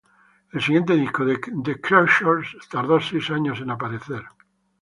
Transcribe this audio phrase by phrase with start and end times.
[0.51, 4.23] El siguiente disco de The Creatures tardó seis años en aparecer.